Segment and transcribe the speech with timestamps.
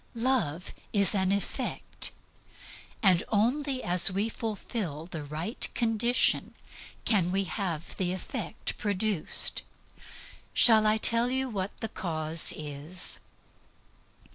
[0.15, 2.11] Love is an effect.
[3.03, 6.55] And only as we fulfill the right condition
[7.05, 9.61] can we have the effect produced.
[10.55, 13.19] Shall I tell you what the cause is?